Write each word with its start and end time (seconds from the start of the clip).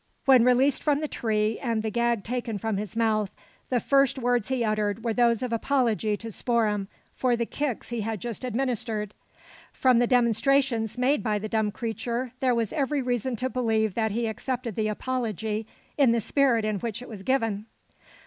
When 0.25 0.43
released 0.43 0.81
from 0.81 0.99
the 0.99 1.07
tree, 1.07 1.59
and 1.59 1.83
the 1.83 1.91
gag 1.91 2.23
taken 2.23 2.57
from 2.57 2.77
his 2.77 2.95
mouth, 2.95 3.35
the 3.69 3.79
first 3.79 4.17
words 4.17 4.47
he 4.47 4.63
uttered 4.63 5.03
were 5.05 5.13
those 5.13 5.43
of 5.43 5.53
apology 5.53 6.17
to 6.17 6.31
Spoor'em, 6.31 6.87
for 7.13 7.35
the 7.35 7.45
kicks 7.45 7.89
he 7.89 8.01
had 8.01 8.19
just 8.19 8.43
administered! 8.43 9.13
From 9.71 9.99
the 9.99 10.07
demonstrations 10.07 10.97
made 10.97 11.21
by 11.21 11.37
the 11.37 11.47
dumb 11.47 11.69
creature, 11.71 12.31
there 12.39 12.55
was 12.55 12.73
every 12.73 13.03
reason 13.03 13.35
to 13.35 13.47
believe 13.47 13.93
that 13.93 14.09
he 14.09 14.25
accepted 14.25 14.73
the 14.75 14.87
apology 14.87 15.67
in 15.99 16.13
the 16.13 16.19
spirit 16.19 16.65
in 16.65 16.79
which 16.79 17.03
it 17.03 17.07
was 17.07 17.21
given! 17.21 17.67